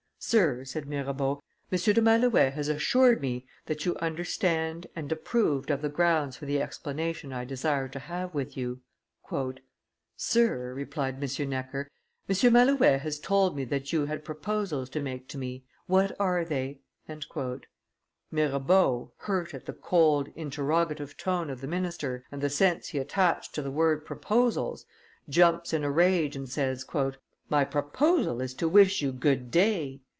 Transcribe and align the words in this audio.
"Sir," 0.23 0.63
said 0.65 0.85
Mirabeau, 0.87 1.41
"M. 1.71 1.77
de 1.79 1.99
Malouet 1.99 2.53
has 2.53 2.67
assured 2.67 3.21
me 3.21 3.47
that 3.65 3.87
you 3.87 3.95
understood 3.97 4.87
and 4.95 5.11
approved 5.11 5.71
of 5.71 5.81
the 5.81 5.89
grounds 5.89 6.37
for 6.37 6.45
the 6.45 6.61
explanation 6.61 7.33
I 7.33 7.43
desire 7.43 7.87
to 7.87 7.97
have 7.97 8.35
with 8.35 8.55
you." 8.55 8.81
"Sir," 10.15 10.75
replied 10.75 11.15
M. 11.15 11.49
Necker, 11.49 11.87
"M. 12.29 12.53
Malouet 12.53 13.01
has 13.01 13.19
told 13.19 13.55
me 13.55 13.65
that 13.65 13.91
you 13.91 14.05
had 14.05 14.23
proposals 14.23 14.91
to 14.91 14.99
make 15.01 15.27
to 15.29 15.39
me; 15.39 15.65
what 15.87 16.15
are 16.19 16.45
they?" 16.45 16.81
Mirabeau, 18.29 19.13
hurt 19.17 19.55
at 19.55 19.65
the 19.65 19.73
cold, 19.73 20.29
interrogative 20.35 21.17
tone 21.17 21.49
of 21.49 21.61
the 21.61 21.67
minister 21.67 22.23
and 22.31 22.41
the 22.41 22.49
sense 22.51 22.89
he 22.89 22.99
attached 22.99 23.55
to 23.55 23.63
the 23.63 23.71
word 23.71 24.05
proposals, 24.05 24.85
jumps 25.27 25.73
up 25.73 25.77
in 25.79 25.83
a 25.83 25.89
rage 25.89 26.35
and 26.35 26.47
says: 26.47 26.85
"My 27.49 27.65
proposal 27.65 28.39
is 28.39 28.53
to 28.53 28.69
wish 28.69 29.01
you 29.01 29.11
good 29.11 29.49
day." 29.49 29.99